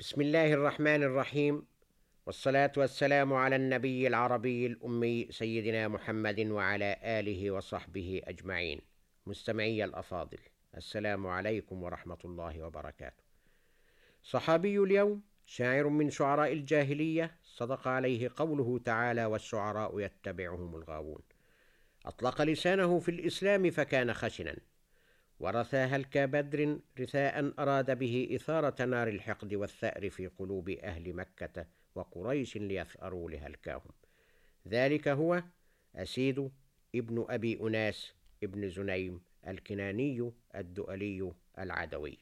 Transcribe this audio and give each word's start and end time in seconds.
بسم 0.00 0.20
الله 0.20 0.52
الرحمن 0.52 1.02
الرحيم 1.02 1.66
والصلاة 2.26 2.72
والسلام 2.76 3.32
على 3.32 3.56
النبي 3.56 4.06
العربي 4.06 4.66
الأمي 4.66 5.28
سيدنا 5.30 5.88
محمد 5.88 6.40
وعلى 6.40 6.96
آله 7.02 7.50
وصحبه 7.50 8.22
أجمعين 8.24 8.80
مستمعي 9.26 9.84
الأفاضل 9.84 10.38
السلام 10.76 11.26
عليكم 11.26 11.82
ورحمة 11.82 12.18
الله 12.24 12.62
وبركاته 12.62 13.22
صحابي 14.22 14.78
اليوم 14.78 15.22
شاعر 15.46 15.88
من 15.88 16.10
شعراء 16.10 16.52
الجاهلية 16.52 17.36
صدق 17.44 17.88
عليه 17.88 18.30
قوله 18.36 18.78
تعالى 18.84 19.24
والشعراء 19.24 20.00
يتبعهم 20.00 20.76
الغاوون 20.76 21.22
أطلق 22.06 22.42
لسانه 22.42 22.98
في 22.98 23.10
الإسلام 23.10 23.70
فكان 23.70 24.14
خشنا 24.14 24.56
ورثاها 25.40 25.98
كبدر 25.98 26.78
رثاء 27.00 27.52
أراد 27.58 27.98
به 27.98 28.28
إثارة 28.34 28.84
نار 28.84 29.08
الحقد 29.08 29.54
والثأر 29.54 30.10
في 30.10 30.26
قلوب 30.26 30.68
أهل 30.68 31.14
مكة 31.14 31.66
وقريش 31.94 32.56
ليثأروا 32.56 33.30
لهلكاهم 33.30 33.92
ذلك 34.68 35.08
هو 35.08 35.42
أسيد 35.96 36.50
ابن 36.94 37.26
أبي 37.28 37.60
أناس 37.60 38.14
ابن 38.42 38.68
زنيم 38.68 39.20
الكناني 39.48 40.32
الدؤلي 40.54 41.32
العدوي. 41.58 42.18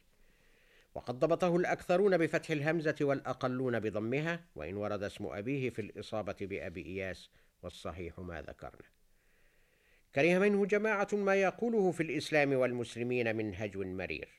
وقد 0.95 1.19
ضبطه 1.19 1.55
الأكثرون 1.55 2.17
بفتح 2.17 2.51
الهمزة 2.51 2.95
والأقلون 3.01 3.79
بضمها 3.79 4.45
وإن 4.55 4.77
ورد 4.77 5.03
اسم 5.03 5.25
أبيه 5.25 5.69
في 5.69 5.81
الإصابة 5.81 6.35
بأبي 6.41 6.85
إياس 6.85 7.29
والصحيح 7.63 8.19
ما 8.19 8.41
ذكرنا. 8.41 8.94
كره 10.15 10.39
منه 10.39 10.65
جماعة 10.65 11.07
ما 11.13 11.35
يقوله 11.35 11.91
في 11.91 12.03
الإسلام 12.03 12.53
والمسلمين 12.53 13.35
من 13.35 13.55
هجو 13.55 13.83
مرير. 13.83 14.29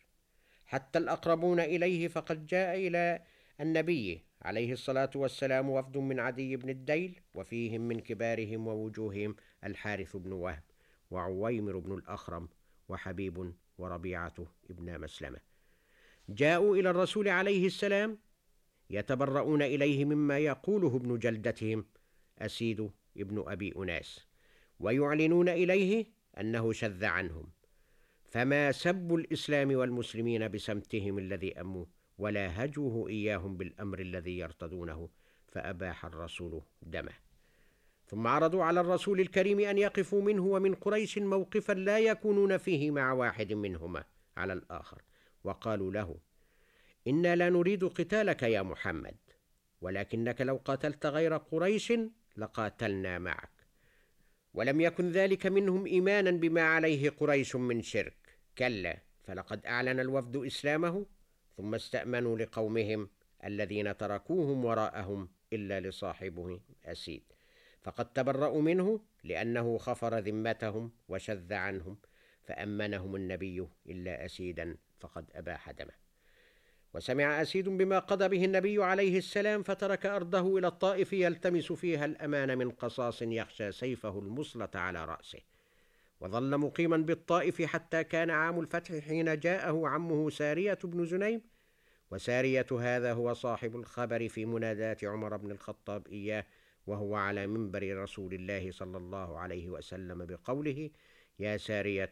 حتى 0.66 0.98
الأقربون 0.98 1.60
إليه 1.60 2.08
فقد 2.08 2.46
جاء 2.46 2.76
إلى 2.76 3.22
النبي 3.60 4.24
عليه 4.42 4.72
الصلاة 4.72 5.10
والسلام 5.14 5.70
وفد 5.70 5.96
من 5.96 6.20
عدي 6.20 6.56
بن 6.56 6.70
الديل 6.70 7.20
وفيهم 7.34 7.80
من 7.80 8.00
كبارهم 8.00 8.66
ووجوههم 8.66 9.36
الحارث 9.64 10.16
بن 10.16 10.32
وهب 10.32 10.62
وعويمر 11.10 11.78
بن 11.78 11.94
الأخرم 11.94 12.48
وحبيب 12.88 13.52
وربيعة 13.78 14.34
ابن 14.70 15.00
مسلمة. 15.00 15.40
جاءوا 16.28 16.76
إلى 16.76 16.90
الرسول 16.90 17.28
عليه 17.28 17.66
السلام 17.66 18.18
يتبرؤون 18.90 19.62
إليه 19.62 20.04
مما 20.04 20.38
يقوله 20.38 20.96
ابن 20.96 21.18
جلدتهم 21.18 21.86
أسيد 22.38 22.90
ابن 23.16 23.44
أبي 23.46 23.72
أناس. 23.76 24.25
ويعلنون 24.80 25.48
إليه 25.48 26.06
أنه 26.40 26.72
شذ 26.72 27.04
عنهم. 27.04 27.50
فما 28.24 28.72
سبوا 28.72 29.18
الإسلام 29.18 29.74
والمسلمين 29.76 30.48
بسمتهم 30.48 31.18
الذي 31.18 31.60
اموا 31.60 31.84
ولا 32.18 32.64
هجوه 32.64 33.08
إياهم 33.08 33.56
بالأمر 33.56 33.98
الذي 33.98 34.38
يرتدونه 34.38 35.08
فأباح 35.48 36.04
الرسول 36.04 36.62
دمه. 36.82 37.12
ثم 38.06 38.26
عرضوا 38.26 38.64
على 38.64 38.80
الرسول 38.80 39.20
الكريم 39.20 39.60
أن 39.60 39.78
يقفوا 39.78 40.22
منه 40.22 40.46
ومن 40.46 40.74
قريش 40.74 41.18
موقفا 41.18 41.72
لا 41.72 41.98
يكونون 41.98 42.56
فيه 42.56 42.90
مع 42.90 43.12
واحد 43.12 43.52
منهما 43.52 44.04
على 44.36 44.52
الآخر. 44.52 45.02
وقالوا 45.44 45.92
له 45.92 46.16
إنا 47.06 47.36
لا 47.36 47.50
نريد 47.50 47.84
قتالك 47.84 48.42
يا 48.42 48.62
محمد 48.62 49.16
ولكنك 49.80 50.40
لو 50.40 50.60
قاتلت 50.64 51.06
غير 51.06 51.36
قريش 51.36 51.92
لقاتلنا 52.36 53.18
معك. 53.18 53.55
ولم 54.56 54.80
يكن 54.80 55.10
ذلك 55.10 55.46
منهم 55.46 55.86
إيمانا 55.86 56.30
بما 56.30 56.62
عليه 56.62 57.10
قريش 57.10 57.56
من 57.56 57.82
شرك. 57.82 58.16
كلا 58.58 58.98
فلقد 59.24 59.66
أعلن 59.66 60.00
الوفد 60.00 60.36
إسلامه 60.36 61.06
ثم 61.56 61.74
استأمنوا 61.74 62.38
لقومهم 62.38 63.08
الذين 63.44 63.96
تركوهم 63.96 64.64
وراءهم 64.64 65.28
إلا 65.52 65.80
لصاحبه 65.80 66.60
اسيد 66.84 67.22
فقد 67.82 68.12
تبرأوا 68.12 68.62
منه 68.62 69.00
لأنه 69.24 69.78
خفر 69.78 70.18
ذمتهم 70.18 70.92
وشذ 71.08 71.52
عنهم 71.52 71.98
فأمنهم 72.44 73.16
النبي 73.16 73.68
إلا 73.86 74.24
أسيدا 74.24 74.76
فقد 75.00 75.30
أباح 75.34 75.70
دمه. 75.70 76.05
وسمع 76.96 77.42
أسيد 77.42 77.68
بما 77.68 77.98
قضى 77.98 78.28
به 78.28 78.44
النبي 78.44 78.84
عليه 78.84 79.18
السلام 79.18 79.62
فترك 79.62 80.06
أرضه 80.06 80.58
إلى 80.58 80.66
الطائف 80.66 81.12
يلتمس 81.12 81.72
فيها 81.72 82.04
الأمان 82.04 82.58
من 82.58 82.70
قصاص 82.70 83.22
يخشى 83.22 83.72
سيفه 83.72 84.18
المصلة 84.18 84.68
على 84.74 85.04
رأسه. 85.04 85.38
وظل 86.20 86.58
مقيما 86.58 86.96
بالطائف 86.96 87.62
حتى 87.62 88.04
كان 88.04 88.30
عام 88.30 88.60
الفتح 88.60 88.98
حين 88.98 89.38
جاءه 89.40 89.88
عمه 89.88 90.30
سارية 90.30 90.78
بن 90.84 91.04
زنيم. 91.06 91.40
وسارية 92.10 92.66
هذا 92.80 93.12
هو 93.12 93.34
صاحب 93.34 93.76
الخبر 93.76 94.28
في 94.28 94.46
مناداة 94.46 94.96
عمر 95.02 95.36
بن 95.36 95.50
الخطاب 95.50 96.06
إياه 96.08 96.46
وهو 96.86 97.14
على 97.14 97.46
منبر 97.46 98.02
رسول 98.02 98.34
الله 98.34 98.70
صلى 98.70 98.96
الله 98.96 99.38
عليه 99.38 99.68
وسلم 99.68 100.26
بقوله 100.26 100.90
يا 101.38 101.56
سارية 101.56 102.10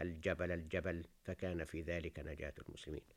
الجبل 0.00 0.52
الجبل. 0.52 1.04
فكان 1.24 1.64
في 1.64 1.82
ذلك 1.82 2.18
نجاة 2.18 2.54
المسلمين. 2.68 3.15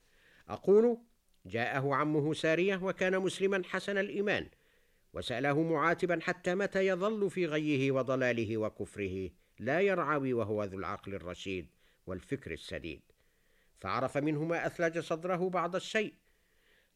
أقول 0.50 0.98
جاءه 1.46 1.96
عمه 1.96 2.34
سارية 2.34 2.84
وكان 2.84 3.20
مسلما 3.20 3.62
حسن 3.66 3.98
الإيمان 3.98 4.48
وسأله 5.14 5.64
معاتبا 5.64 6.20
حتى 6.22 6.56
متى 6.56 6.88
يظل 6.88 7.30
في 7.30 7.46
غيه 7.46 7.92
وضلاله 7.92 8.58
وكفره 8.58 9.30
لا 9.60 9.82
يرعوي 9.82 10.34
وهو 10.34 10.64
ذو 10.64 10.78
العقل 10.78 11.16
الرشيد 11.16 11.68
والفكر 12.08 12.52
السديد. 12.52 13.02
فعرف 13.80 14.18
منه 14.18 14.44
ما 14.44 14.66
أثلج 14.66 15.00
صدره 15.00 15.50
بعض 15.50 15.76
الشيء. 15.76 16.14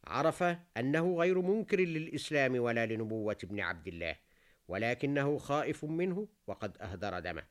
عرف 0.04 0.44
أنه 0.78 1.16
غير 1.16 1.42
منكر 1.42 1.80
للإسلام 1.80 2.56
ولا 2.56 2.86
لنبوة 2.86 3.38
ابن 3.44 3.60
عبد 3.60 3.88
الله 3.88 4.16
ولكنه 4.68 5.38
خائف 5.38 5.86
منه 5.86 6.28
وقد 6.48 6.78
أهدر 6.78 7.20
دمه. 7.20 7.44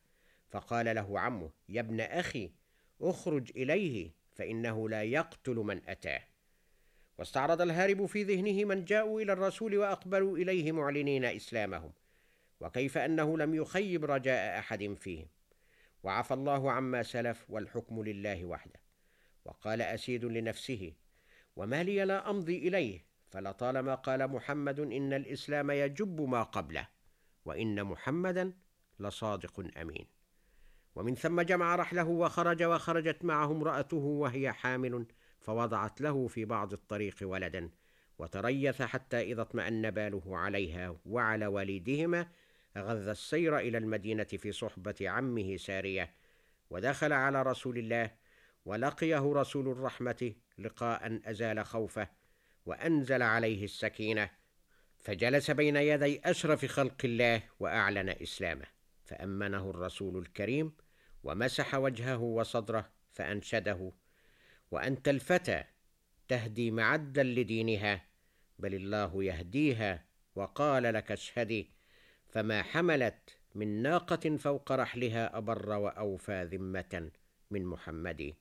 فقال 0.51 0.95
له 0.97 1.21
عمه 1.21 1.51
يا 1.69 1.81
ابن 1.81 2.01
أخي 2.01 2.51
اخرج 3.01 3.51
إليه 3.57 4.22
فإنه 4.35 4.89
لا 4.89 5.03
يقتل 5.03 5.55
من 5.55 5.81
أتاه. 5.89 6.23
واستعرض 7.19 7.61
الهارب 7.61 8.07
في 8.07 8.23
ذهنه 8.23 8.65
من 8.65 8.85
جاءوا 8.85 9.21
إلى 9.21 9.33
الرسول 9.33 9.77
وأقبلوا 9.77 10.39
إليه 10.39 10.73
معلنين 10.73 11.25
إسلامهم 11.25 11.93
وكيف 12.61 12.99
أنه 12.99 13.39
لم 13.39 13.55
يخيب 13.55 14.05
رجاء 14.05 14.59
أحد 14.59 14.95
فيهم. 14.95 15.27
وعفى 16.03 16.35
الله 16.35 16.73
عما 16.73 17.03
سلف 17.03 17.45
والحكم 17.49 18.03
لله 18.03 18.45
وحده. 18.45 18.81
وقال 19.45 19.83
أسيد 19.83 20.25
لنفسه 20.25 20.93
وما 21.57 21.83
لي 21.83 22.05
لا 22.05 22.31
أمضي 22.31 22.59
إليه 22.69 23.05
فلطالما 23.31 23.95
قال 23.95 24.29
محمد 24.29 24.81
إن 24.81 25.13
الإسلام 25.13 25.71
يجب 25.71 26.21
ما 26.21 26.43
قبله 26.43 26.89
وإن 27.45 27.85
محمدا 27.85 28.53
لصادق 29.01 29.71
أمين. 29.77 30.07
ومن 30.95 31.15
ثم 31.15 31.41
جمع 31.41 31.77
رحله 31.77 32.09
وخرج 32.09 32.63
وخرجت 32.63 33.25
معه 33.25 33.53
امرأته 33.53 33.97
وهي 33.97 34.53
حامل 34.53 35.07
فوضعت 35.41 36.01
له 36.01 36.27
في 36.27 36.45
بعض 36.45 36.73
الطريق 36.73 37.17
ولدا 37.23 37.71
وتريث 38.19 38.83
حتى 38.83 39.21
إذا 39.21 39.43
اطمأن 39.43 39.91
باله 39.91 40.39
عليها 40.39 40.97
وعلى 41.07 41.47
والدهما 41.47 42.27
غذ 42.79 43.09
السير 43.09 43.59
إلى 43.59 43.79
المدينة 43.79 44.25
في 44.25 44.53
صحبة 44.53 44.95
عمه 45.01 45.57
سارية 45.57 46.15
ودخل 46.71 47.13
على 47.13 47.43
رسول 47.43 47.79
الله 47.79 48.11
ولقيه 48.65 49.33
رسول 49.33 49.69
الرحمة 49.69 50.33
لقاء 50.59 51.21
أزال 51.25 51.65
خوفه 51.65 52.09
وأنزل 52.67 53.23
عليه 53.23 53.65
السكينة 53.65 54.31
فجلس 54.99 55.51
بين 55.51 55.77
يدي 55.77 56.21
أشرف 56.25 56.65
خلق 56.65 56.97
الله 57.05 57.43
وأعلن 57.61 58.09
إسلامه. 58.09 58.72
فأمنه 59.13 59.71
الرسول 59.71 60.19
الكريم 60.19 60.73
ومسح 61.25 61.75
وجهه 61.75 62.17
وصدره 62.17 62.91
فأنشده. 63.13 63.93
وأنت 64.71 65.09
الفتى 65.09 65.65
تهدي 66.29 66.71
معدا 66.71 67.23
لدينها 67.23 68.05
بل 68.59 68.75
الله 68.75 69.25
يهديها 69.25 70.05
وقال 70.35 70.83
لك 70.83 71.13
اشهدي. 71.13 71.71
فما 72.29 72.63
حملت 72.63 73.37
من 73.55 73.83
ناقة 73.83 74.37
فوق 74.37 74.73
رحلها 74.73 75.39
أبر 75.39 75.71
وأوفى 75.71 76.45
ذمة 76.45 77.11
من 77.51 77.65
محمد. 77.65 78.35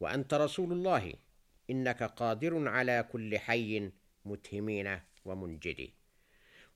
وأنت 0.00 0.34
رسول 0.34 0.72
الله 0.72 1.14
إنك 1.70 2.02
قادر 2.02 2.68
على 2.68 3.08
كل 3.12 3.38
حي 3.38 3.90
متهمين 4.24 5.00
ومنجد 5.24 5.90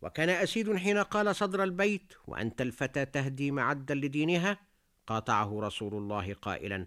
وكان 0.06 0.29
أسيد 0.29 0.76
حين 0.76 0.99
قال 0.99 1.37
صدر 1.37 1.62
البيت 1.62 2.14
وأنت 2.26 2.61
الفتى 2.61 3.05
تهدي 3.05 3.50
معدا 3.50 3.94
لدينها؟ 3.94 4.58
قاطعه 5.06 5.61
رسول 5.61 5.94
الله 5.94 6.35
قائلا 6.35 6.87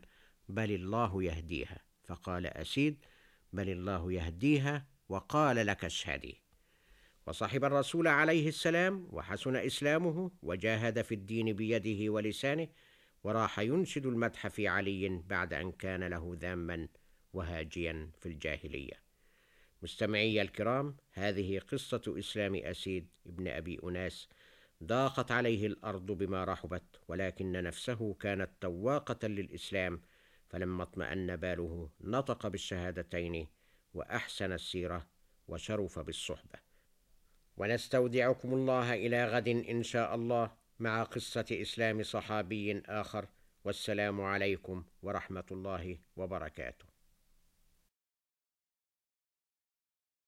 بل 0.49 0.71
الله 0.71 1.23
يهديها. 1.23 1.77
فقال 2.03 2.45
أسيد 2.45 3.05
بل 3.53 3.69
الله 3.69 4.11
يهديها 4.11 4.85
وقال 5.09 5.65
لك 5.65 5.85
اشهدي. 5.85 6.41
وصحب 7.27 7.63
الرسول 7.63 8.07
عليه 8.07 8.47
السلام 8.47 9.07
وحسن 9.11 9.55
إسلامه 9.55 10.31
وجاهد 10.43 11.01
في 11.01 11.15
الدين 11.15 11.53
بيده 11.53 12.13
ولسانه 12.13 12.67
وراح 13.23 13.59
ينشد 13.59 14.05
المدح 14.05 14.47
في 14.47 14.67
علي 14.67 15.23
بعد 15.27 15.53
أن 15.53 15.71
كان 15.71 16.03
له 16.03 16.37
ذاما 16.39 16.87
وهاجيا 17.33 18.11
في 18.19 18.25
الجاهلية. 18.29 19.08
مستمعي 19.81 20.41
الكرام 20.41 20.97
هذه 21.13 21.59
قصة 21.59 22.01
إسلام 22.07 22.55
أسيد 22.55 23.07
ابن 23.27 23.47
أبي 23.47 23.79
أناس 23.83 24.27
ضاقت 24.83 25.31
عليه 25.31 25.67
الأرض 25.67 26.05
بما 26.11 26.43
رحبت 26.43 26.83
ولكن 27.07 27.51
نفسه 27.51 28.13
كانت 28.13 28.49
تواقة 28.61 29.27
للإسلام 29.27 30.01
فلما 30.49 30.83
اطمأن 30.83 31.35
باله 31.35 31.89
نطق 32.01 32.47
بالشهادتين 32.47 33.47
وأحسن 33.93 34.51
السيرة 34.51 35.07
وشرف 35.47 35.99
بالصحبة. 35.99 36.59
ونستودعكم 37.57 38.53
الله 38.53 38.93
إلى 38.93 39.25
غد 39.25 39.47
إن 39.47 39.83
شاء 39.83 40.15
الله 40.15 40.51
مع 40.79 41.03
قصة 41.03 41.45
إسلام 41.51 42.03
صحابي 42.03 42.79
آخر 42.85 43.25
والسلام 43.65 44.21
عليكم 44.21 44.83
ورحمة 45.03 45.45
الله 45.51 45.97
وبركاته. 46.15 46.88